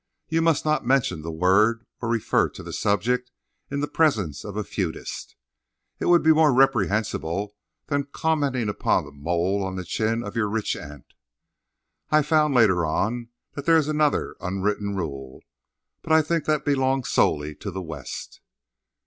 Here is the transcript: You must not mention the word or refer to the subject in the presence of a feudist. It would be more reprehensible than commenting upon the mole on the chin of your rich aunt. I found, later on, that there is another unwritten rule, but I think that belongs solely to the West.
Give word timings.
You 0.29 0.41
must 0.41 0.65
not 0.65 0.83
mention 0.83 1.21
the 1.21 1.29
word 1.31 1.85
or 2.01 2.09
refer 2.09 2.49
to 2.49 2.63
the 2.63 2.73
subject 2.73 3.29
in 3.69 3.81
the 3.81 3.87
presence 3.87 4.43
of 4.43 4.57
a 4.57 4.63
feudist. 4.63 5.35
It 5.99 6.07
would 6.07 6.23
be 6.23 6.33
more 6.33 6.51
reprehensible 6.51 7.53
than 7.85 8.05
commenting 8.05 8.67
upon 8.67 9.05
the 9.05 9.11
mole 9.11 9.63
on 9.63 9.75
the 9.75 9.85
chin 9.85 10.23
of 10.23 10.35
your 10.35 10.49
rich 10.49 10.75
aunt. 10.75 11.13
I 12.09 12.23
found, 12.23 12.55
later 12.55 12.83
on, 12.83 13.29
that 13.53 13.67
there 13.67 13.77
is 13.77 13.87
another 13.87 14.35
unwritten 14.41 14.95
rule, 14.95 15.43
but 16.01 16.11
I 16.11 16.23
think 16.23 16.45
that 16.45 16.65
belongs 16.65 17.09
solely 17.09 17.53
to 17.57 17.69
the 17.69 17.83
West. 17.83 18.41